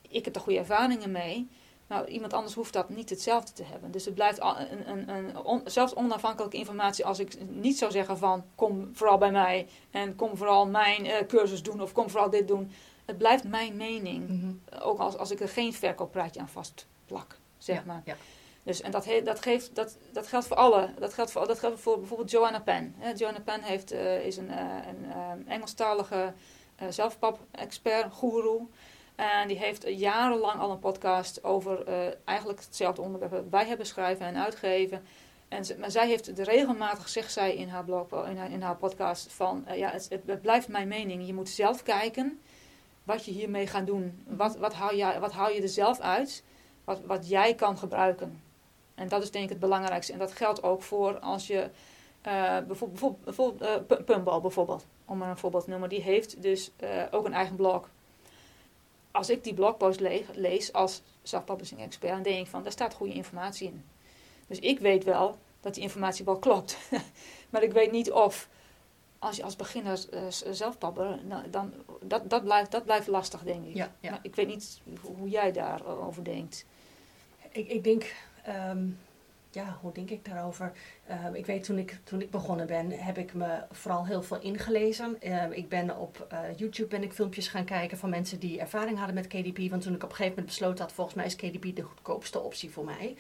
[0.09, 1.47] ik heb er goede ervaringen mee.
[1.87, 3.91] Nou, iemand anders hoeft dat niet hetzelfde te hebben.
[3.91, 8.17] Dus het blijft een, een, een on, zelfs onafhankelijke informatie als ik niet zou zeggen
[8.17, 12.47] van kom vooral bij mij en kom vooral mijn cursus doen of kom vooral dit
[12.47, 12.71] doen
[13.09, 14.27] het blijft mijn mening.
[14.27, 14.81] Mm -hmm.
[14.81, 18.01] Ook als, als ik er geen verkooppraatje aan vastplak, zeg ja, maar.
[18.05, 18.15] Ja.
[18.63, 20.89] Dus, en dat, dat, geeft, dat, dat geldt voor alle.
[20.99, 22.95] Dat geldt voor, dat geldt voor bijvoorbeeld Joanna Penn.
[23.15, 26.33] Joanna Penn heeft, uh, is een, uh, een uh, Engelstalige
[26.89, 28.67] zelfpap-expert, guru.
[29.15, 31.83] En die heeft jarenlang al een podcast over
[32.25, 33.51] eigenlijk hetzelfde onderwerp.
[33.51, 35.03] Wij hebben schrijven en uitgeven.
[35.47, 38.75] En maar zij heeft het regelmatig, zegt zij in haar blog, in haar, in haar
[38.75, 41.25] podcast, van ja, het, het blijft mijn mening.
[41.25, 42.39] Je moet zelf kijken
[43.03, 44.23] wat je hiermee gaat doen.
[44.27, 46.43] Wat, wat, hou je, wat hou je er zelf uit?
[46.89, 48.41] wat, wat jij kan gebruiken.
[48.99, 50.13] En dat is denk ik het belangrijkste.
[50.13, 51.69] En dat geldt ook voor als je
[52.27, 56.71] uh, bijvoorbeeld, bijvoorbeeld uh, Pumbal bijvoorbeeld, om maar een voorbeeld te noemen, die heeft dus
[56.83, 57.89] uh, ook een eigen blog.
[59.11, 62.93] Als ik die blogpost le lees als self-publishing expert, dan denk ik van, daar staat
[62.93, 63.83] goede informatie in.
[64.47, 66.77] Dus ik weet wel dat die informatie wel klopt.
[67.49, 68.49] maar ik weet niet of,
[69.19, 70.19] als je als beginner uh,
[70.51, 73.75] zelf nou, dan, dat, dat, blijft, dat blijft lastig, denk ik.
[73.75, 74.09] Ja, ja.
[74.09, 76.65] Maar ik weet niet hoe jij daarover denkt.
[77.51, 78.15] Ik, ik denk,
[78.49, 78.97] um,
[79.51, 80.71] ja, hoe denk ik daarover?
[81.25, 84.39] Um, ik weet, toen ik, toen ik begonnen ben, heb ik me vooral heel veel
[84.39, 85.17] ingelezen.
[85.43, 88.97] Um, ik ben op uh, YouTube ben ik filmpjes gaan kijken van mensen die ervaring
[88.97, 89.69] hadden met KDP.
[89.69, 92.39] Want toen ik op een gegeven moment besloten had, volgens mij is KDP de goedkoopste
[92.39, 93.15] optie voor mij.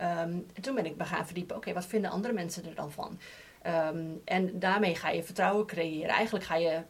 [0.00, 2.74] Um, en toen ben ik me gaan verdiepen, oké, okay, wat vinden andere mensen er
[2.74, 3.18] dan van?
[3.66, 6.08] Um, en daarmee ga je vertrouwen creëren.
[6.08, 6.82] Eigenlijk ga je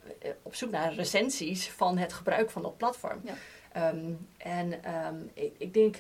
[0.43, 3.21] op zoek naar recensies van het gebruik van dat platform.
[3.25, 3.89] Ja.
[3.89, 4.81] Um, en
[5.35, 5.97] ik, ik, denk,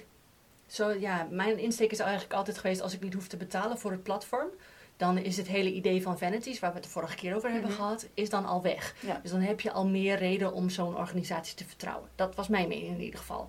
[0.70, 3.90] zo, ja, mijn insteek is eigenlijk altijd geweest, als ik niet hoef te betalen voor
[3.90, 4.48] het platform,
[4.96, 7.70] dan is het hele idee van vanities, waar we het de vorige keer over hebben
[7.70, 7.78] Mhm.
[7.80, 8.94] gehad, is dan al weg.
[9.00, 9.20] Ja.
[9.22, 12.08] Dus dan heb je al meer reden om zo'n organisatie te vertrouwen.
[12.14, 13.48] Dat was mijn mening in ieder geval.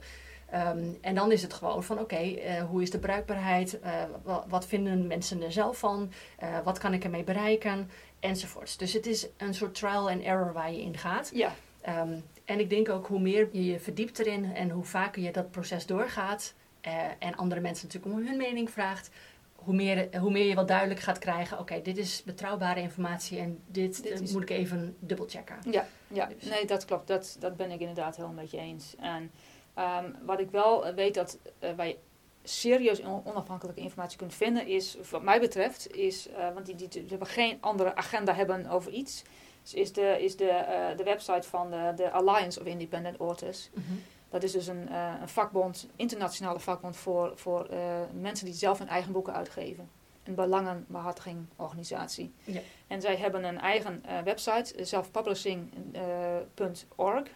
[0.54, 3.80] Um, en dan is het gewoon van oké, okay, uh, hoe is de bruikbaarheid?
[3.84, 3.92] Uh,
[4.24, 6.12] wat, wat, vinden mensen er zelf van?
[6.44, 7.90] Uh, wat kan ik ermee bereiken?
[8.20, 8.78] Enzovoorts.
[8.78, 11.32] Dus het is een soort trial and error waar je in gaat.
[11.34, 11.52] Ja.
[11.90, 15.32] Um, en ik denk ook hoe meer je je verdiept erin en hoe vaker je
[15.32, 16.54] dat proces doorgaat
[16.88, 19.10] uh, en andere mensen natuurlijk om hun mening vraagt,
[19.56, 23.40] hoe meer, hoe meer je wel duidelijk gaat krijgen: oké, okay, dit is betrouwbare informatie
[23.40, 25.56] en dit, Dit is- moet ik even dubbelchecken.
[25.72, 26.26] Ja, ja.
[26.26, 27.08] Dus- nee, dat klopt.
[27.08, 28.96] Dat, dat ben ik inderdaad helemaal met je eens.
[29.00, 29.32] En
[29.74, 31.98] ehm, wat ik wel eh, weet dat eh, wij
[32.44, 36.88] serieus on- onafhankelijke informatie kunt vinden, is, wat mij betreft, is, eh, want die, die,
[36.88, 39.24] die hebben geen andere agenda hebben over iets,
[39.62, 43.70] dus is de, is de, eh, de website van de, de Alliance of Independent Authors.
[43.74, 43.84] Mhm.
[44.32, 47.80] Dat is dus een, eh, een vakbond, internationale vakbond voor, voor eh,
[48.20, 49.90] mensen die zelf hun eigen boeken uitgeven.
[50.24, 52.34] Een belangenbehartigingorganisatie.
[52.44, 52.60] Ja.
[52.88, 57.28] En zij hebben een eigen eh, website, selfpublishing.org.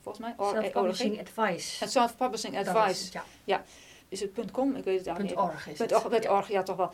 [0.00, 0.34] Volgens mij.
[0.36, 1.84] Or- Self-publishing advice.
[1.84, 2.90] Het Self-publishing Advice.
[2.90, 3.12] is het,
[3.44, 3.64] ja.
[4.08, 4.76] Is het .com?
[4.76, 5.48] Ik weet het eigenlijk niet.
[5.48, 6.04] .org is het.
[6.04, 6.30] org, Ja.
[6.36, 6.92] org, ja toch wel.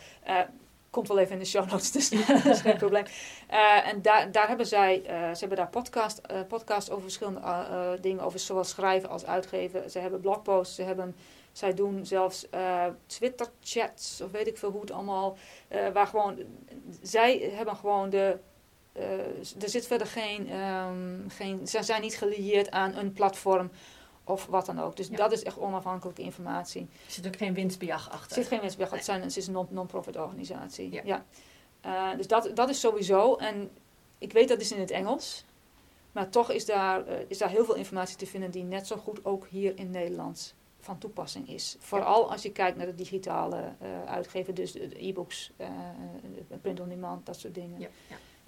[0.90, 3.04] Komt wel even in de show notes, dus dat is geen probleem.
[3.46, 8.24] Eh, en daar, daar hebben zij, eh, ze hebben daar podcast, podcast over verschillende dingen,
[8.24, 9.90] over zowel schrijven als uitgeven.
[9.90, 11.16] Ze hebben blogposts, ze hebben,
[11.52, 12.46] zij doen zelfs
[13.06, 15.36] Twitter-chats, of weet ik veel hoe het allemaal,
[15.92, 16.38] waar gewoon,
[17.02, 18.38] zij hebben gewoon de,
[19.60, 23.70] er zit verder geen, ehm, geen, ze zijn niet gelieerd aan een platform
[24.28, 24.96] of wat dan ook.
[24.96, 25.16] Dus Ja.
[25.16, 26.82] dat is echt onafhankelijke informatie.
[27.06, 28.28] Er zit ook geen winstbejag achter.
[28.36, 30.92] Er zit geen winstbejag, het, zijn, het is een non- non-profit organisatie.
[30.92, 31.02] Ja.
[31.04, 31.24] Ja.
[31.80, 33.34] Eh, dus dat, dat is sowieso.
[33.36, 33.70] En
[34.18, 35.44] ik weet dat is in het Engels.
[36.12, 38.96] Maar toch is daar, eh, is daar heel veel informatie te vinden die net zo
[38.96, 41.76] goed ook hier in Nederland van toepassing is.
[41.78, 45.52] Vooral als je kijkt naar de digitale eh uitgeven, dus de e-books,
[46.62, 47.80] print on demand, dat soort dingen.
[47.80, 47.88] Ja,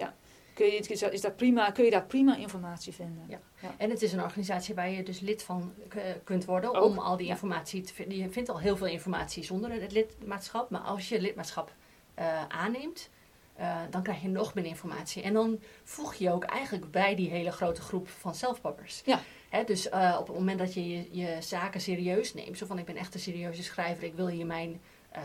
[0.00, 0.14] ja.
[0.54, 3.24] Kun, je, is dat- prima, kun je daar prima informatie vinden.
[3.28, 3.40] Ja.
[3.76, 6.98] En het is een organisatie waar je dus lid van eh, kunt worden Ook, om
[6.98, 8.18] al die informatie te vinden.
[8.18, 11.72] Je vindt al heel veel informatie zonder het lidmaatschap, maar als je lidmaatschap
[12.14, 13.10] eh, aanneemt,
[13.54, 15.22] eh, dan krijg je nog meer informatie.
[15.22, 19.02] En dan voeg je ook eigenlijk bij die hele grote groep van self-pubbers.
[19.04, 19.20] Ja.
[19.48, 22.84] Hè, dus op het moment dat je, je je zaken serieus neemt, zo van ik
[22.84, 24.80] ben echt een serieuze schrijver, ik wil hier mijn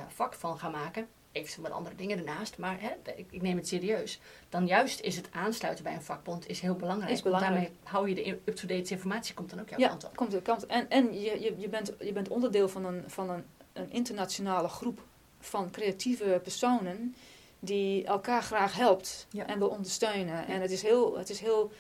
[0.08, 3.68] vak van gaan maken, eventueel wat andere dingen ernaast, maar hè, ik, ik neem het
[3.68, 4.20] serieus.
[4.50, 7.12] Dan juist is het aansluiten bij een vakbond is heel belangrijk.
[7.12, 7.54] Is belangrijk.
[7.54, 10.16] Want daarmee hou je de up-to-date informatie, komt dan ook jouw Ja, kant op.
[10.16, 10.66] komt de kant.
[10.66, 13.44] En, en je, je, je, bent, je bent onderdeel van een, van een,
[13.74, 15.00] een internationale groep
[15.40, 17.16] van creatieve personen
[17.60, 19.46] die elkaar graag helpt Ja.
[19.48, 20.48] en wil ondersteunen.
[20.48, 21.72] En het is heel, het is heel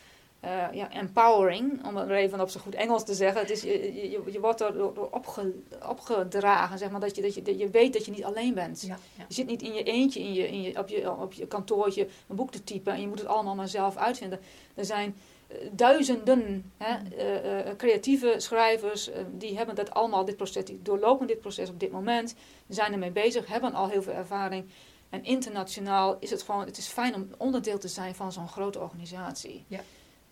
[0.45, 3.41] eh, ja, empowering, om het even op zo goed Engels te zeggen.
[3.41, 5.53] Het is, je, je, je wordt er door door opge,
[5.89, 8.81] opgedragen, zeg maar, dat je, dat, je, dat je weet dat je niet alleen bent.
[8.81, 9.25] Ja, ja.
[9.27, 12.07] Je zit niet in je eentje in je, in je, op, je, op je kantoortje
[12.27, 14.39] een boek te typen en je moet het allemaal maar zelf uitvinden.
[14.75, 15.15] Er zijn
[15.47, 21.39] eh, duizenden hè, eh, creatieve schrijvers die hebben dat allemaal, dit proces, die doorlopen dit
[21.39, 22.35] proces op dit moment,
[22.67, 24.65] zijn ermee bezig, hebben al heel veel ervaring.
[25.09, 28.79] En internationaal is het gewoon, het is fijn om onderdeel te zijn van zo'n grote
[28.79, 29.65] organisatie.
[29.67, 29.79] Ja.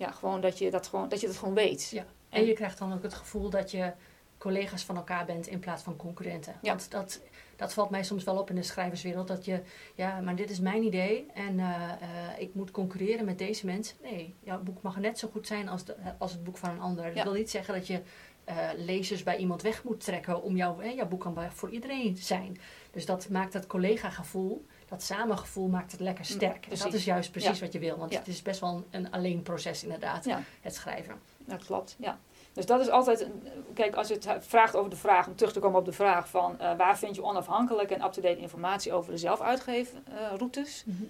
[0.03, 1.89] Ja, gewoon dat je dat gewoon, dat je dat gewoon weet.
[1.89, 2.05] Ja.
[2.29, 3.93] En je krijgt dan ook het gevoel dat je
[4.37, 6.55] collega's van elkaar bent in plaats van concurrenten.
[6.61, 6.69] Ja.
[6.69, 7.21] Want dat,
[7.55, 9.27] dat valt mij soms wel op in de schrijverswereld.
[9.27, 9.61] Dat je,
[9.95, 13.97] ja, maar dit is mijn idee en eh, eh, ik moet concurreren met deze mensen.
[14.01, 16.79] Nee, jouw boek mag net zo goed zijn als, de, als het boek van een
[16.79, 17.13] ander.
[17.13, 18.01] Dat wil niet zeggen dat je
[18.43, 22.17] eh, lezers bij iemand weg moet trekken om jouw, hè, jouw boek kan voor iedereen
[22.17, 22.57] zijn.
[22.91, 26.63] Dus dat maakt dat collega-gevoel, dat samengevoel maakt het lekker sterk.
[26.63, 26.93] en dat precies.
[26.93, 27.65] is juist precies Ja.
[27.65, 27.97] wat je wil.
[27.97, 28.17] Want Ja.
[28.17, 30.41] het is best wel een, een alleen proces inderdaad, Ja.
[30.61, 31.15] het schrijven.
[31.37, 32.17] Dat klopt, ja.
[32.53, 33.27] Dus dat is altijd,
[33.73, 36.29] kijk, als je het vraagt over de vraag, om terug te komen op de vraag
[36.29, 41.09] van uh, waar vind je onafhankelijke en up-to-date informatie over de zelfuitgeefroutes, uh, mm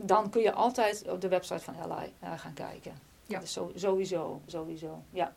[0.00, 2.92] dan kun je altijd op de website van LI uh, gaan kijken.
[3.26, 3.34] Ja.
[3.38, 5.32] Dat is sowieso, sowieso, ja.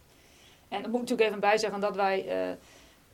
[0.67, 2.25] En dan moet ik natuurlijk even bij zeggen dat wij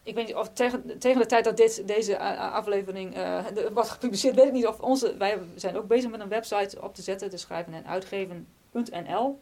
[0.07, 4.35] ik weet niet of tegen, tegen de tijd dat dit, deze aflevering uh, wordt gepubliceerd,
[4.35, 5.17] weet ik niet of onze.
[5.17, 9.39] Wij zijn ook bezig met een website op te zetten, de schrijven en uitgeven.nl.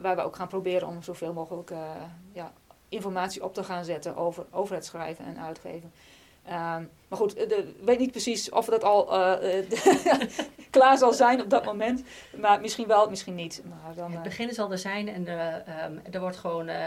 [0.00, 1.72] Waar we ook gaan proberen om zoveel mogelijk
[2.32, 2.52] ja,
[2.88, 5.92] informatie op te gaan zetten over, over het schrijven en uitgeven.
[6.44, 9.06] Ehm, maar goed, ik weet niet precies of dat al
[10.70, 12.02] klaar zal zijn op dat moment.
[12.40, 13.62] Maar misschien wel, misschien niet.
[13.68, 16.84] Maar dan, het begin zal er zijn en um, er wordt gewoon, uh,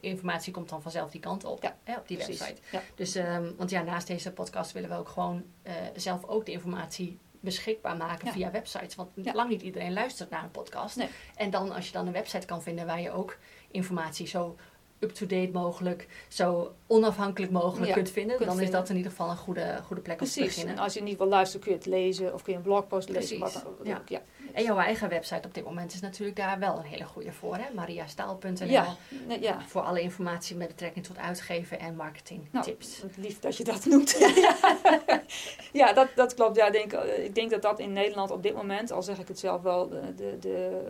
[0.00, 1.62] informatie komt dan vanzelf die kant op.
[1.62, 2.38] Ja, hè, op die precies.
[2.38, 2.60] website.
[2.70, 2.82] Ja.
[2.94, 6.52] Dus, um, want ja, naast deze podcast willen we ook gewoon uh, zelf ook de
[6.52, 8.94] informatie beschikbaar maken via websites.
[8.94, 10.96] Want lang niet iedereen luistert naar een podcast.
[10.96, 11.08] Nee.
[11.36, 13.38] En dan als je dan een website kan vinden waar je ook
[13.70, 14.56] informatie zo
[14.98, 19.80] up-to-date mogelijk, zo onafhankelijk mogelijk kunt vinden, dan is dat in ieder geval een goede,
[19.84, 20.74] goede plek om te beginnen.
[20.74, 23.08] En als je niet wil luisteren, kun je het lezen of kun je een blogpost
[23.08, 23.38] lezen.
[23.38, 24.02] Wat ja.
[24.06, 24.22] ja.
[24.52, 27.56] En jouw eigen website op dit moment is natuurlijk daar wel een hele goede voor,
[27.56, 27.74] hè?
[27.74, 28.66] mariastaal.nl.
[28.66, 28.96] Ja.
[29.40, 29.60] ja.
[29.66, 32.76] Voor alle informatie met betrekking tot uitgeven en marketing nou.
[33.16, 34.18] Lief dat je dat noemt.
[35.72, 36.56] ja, dat, dat klopt.
[36.56, 39.28] Ja, ik, denk, ik denk dat dat in Nederland op dit moment, al zeg ik
[39.28, 40.82] het zelf wel, de, de, de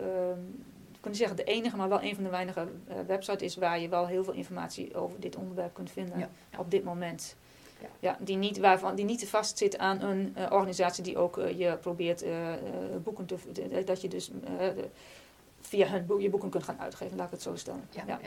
[1.07, 3.79] ehm, kunnen zeggen de enige, maar wel een van de weinige uh, websites is waar
[3.79, 7.35] je wel heel veel informatie over dit onderwerp kunt vinden op dit moment.
[7.81, 7.87] Ja.
[7.99, 8.17] ja.
[8.19, 11.77] die, niet, waarvan, die niet vast zit aan een uh, organisatie die ook uh, je
[11.77, 12.25] probeert
[13.03, 13.83] boeken te.
[13.85, 14.31] dat je dus
[15.61, 17.87] via hun boek, je boeken kunt gaan uitgeven, laat ik het zo stellen.
[17.91, 18.03] ja.
[18.07, 18.19] ja.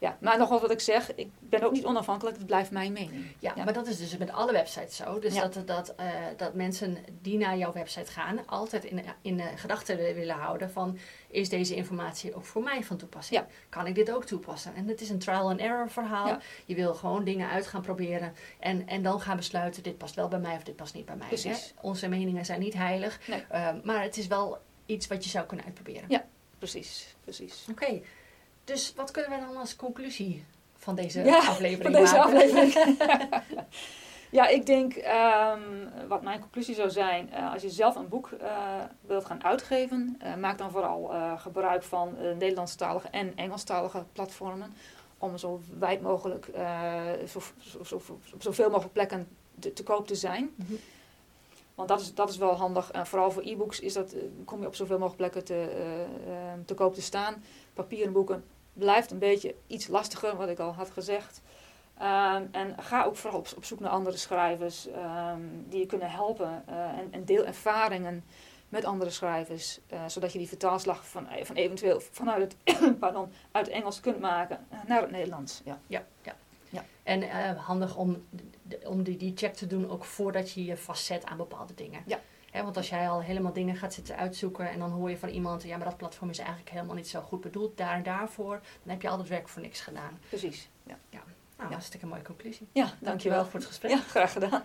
[0.00, 3.24] Ja, maar nogmaals wat ik zeg, ik ben ook niet onafhankelijk, het blijft mijn mening.
[3.38, 5.18] Ja, maar dat is dus met alle websites zo.
[5.18, 9.96] Dus dat, dat, uh, dat mensen die naar jouw website gaan, altijd in, in gedachten
[9.96, 13.44] willen houden van, is deze informatie ook voor mij van toepassing?
[13.68, 14.74] Kan ik dit ook toepassen?
[14.74, 16.38] En het is een trial and error verhaal.
[16.64, 20.28] Je wil gewoon dingen uit gaan proberen en, en dan gaan besluiten, dit past wel
[20.28, 21.28] bij mij of dit past niet bij mij.
[21.28, 21.74] Precies.
[21.74, 21.88] Hè?
[21.88, 23.44] Onze meningen zijn niet heilig, nee.
[23.52, 26.04] uh, maar het is wel iets wat je zou kunnen uitproberen.
[26.08, 26.24] Ja,
[26.58, 27.16] precies.
[27.24, 27.66] precies.
[27.70, 28.00] Oké.
[28.70, 32.34] Dus wat kunnen we dan als conclusie van deze aflevering van deze maken?
[32.34, 32.98] Aflevering.
[34.38, 38.30] ja, ik denk, um, wat mijn conclusie zou zijn, uh, als je zelf een boek
[38.30, 38.48] uh,
[39.00, 44.74] wilt gaan uitgeven, uh, maak dan vooral gebruik van Nederlandstalige en Engelstalige platformen.
[45.18, 46.50] Om zo wijd mogelijk,
[47.28, 49.28] zo, zo, zo, op zoveel mogelijk plekken
[49.58, 50.50] te, te koop te zijn.
[50.54, 50.78] Mm -hmm.
[51.74, 52.90] Want dat is, dat is wel handig.
[52.90, 56.04] En vooral voor e-books is dat, kom je op zoveel mogelijk plekken te,
[56.64, 57.42] te koop te staan.
[57.74, 61.40] Papieren boeken blijft een beetje iets lastiger, wat ik al had gezegd.
[62.02, 66.10] Um, en ga ook vooral op, op zoek naar andere schrijvers um, die je kunnen
[66.10, 66.64] helpen.
[66.68, 68.24] Uh, en, en, deel ervaringen
[68.68, 69.80] met andere schrijvers.
[69.92, 74.20] Uh, zodat je die vertaalslag van, eh, van eventueel vanuit het pardon, uit Engels kunt
[74.20, 75.60] maken naar het Nederlands.
[75.64, 76.34] Ja, ja, ja.
[76.68, 76.84] ja.
[77.02, 78.24] En uh, handig om,
[78.84, 82.02] om die, die check te doen ook voordat je je vastzet aan bepaalde dingen.
[82.06, 82.20] Ja
[82.52, 85.62] want als jij al helemaal dingen gaat zitten uitzoeken en dan hoor je van iemand,
[85.62, 88.92] ja, maar dat platform is eigenlijk helemaal niet zo goed bedoeld daar en daarvoor, dan
[88.92, 90.18] heb je al dat werk voor niks gedaan.
[90.28, 90.68] Precies.
[90.82, 90.98] Ja.
[91.08, 91.22] ja.
[91.56, 91.78] Nou, ja.
[92.00, 92.68] een mooie conclusie.
[92.72, 93.90] Ja, dankjewel, dankjewel voor het gesprek.
[93.90, 94.62] Ja, graag gedaan.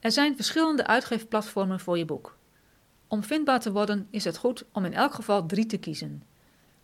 [0.00, 2.36] Er zijn verschillende uitgeefplatformen voor je boek.
[3.08, 6.22] Om vindbaar te worden is het goed om in elk geval drie te kiezen.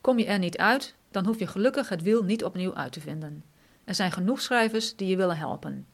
[0.00, 3.00] Kom je er niet uit, dan hoef je gelukkig het wiel niet opnieuw uit te
[3.00, 3.44] vinden.
[3.86, 5.86] Er zijn genoeg schrijvers die je willen helpen.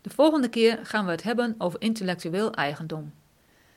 [0.00, 3.12] De volgende keer gaan we het hebben over intellectueel eigendom.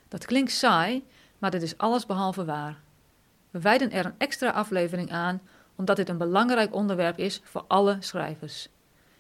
[0.08, 1.06] Dat klinkt saai,
[1.38, 2.78] maar dit is alles behalve waar.
[3.52, 5.42] We wijden er een extra aflevering aan
[5.76, 8.70] omdat dit een belangrijk onderwerp is voor alle schrijvers.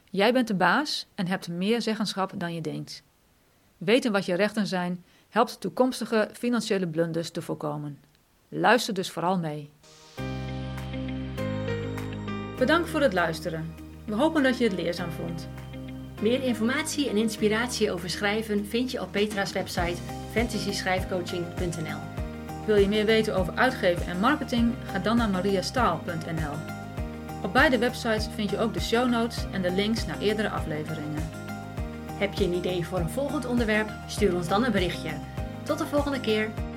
[0.10, 3.04] Jij bent de baas en hebt meer zeggenschap dan je denkt.
[3.78, 8.00] Weten wat je rechten zijn helpt toekomstige financiële blunders te voorkomen.
[8.50, 9.70] Luister dus vooral mee.
[12.58, 13.89] Bedankt voor het luisteren.
[14.10, 15.48] We hopen dat je het leerzaam vond.
[16.22, 22.00] Meer informatie en inspiratie over schrijven vind je op Petra's website fantasyschrijfcoaching.nl.
[22.66, 24.74] Wil je meer weten over uitgeven en marketing?
[24.92, 26.54] Ga dan naar mariastaal.nl.
[27.44, 31.30] Op beide websites vind je ook de show notes en de links naar eerdere afleveringen.
[32.14, 33.90] Heb je een idee voor een volgend onderwerp?
[34.08, 35.12] Stuur ons dan een berichtje.
[35.64, 36.69] Tot de volgende keer!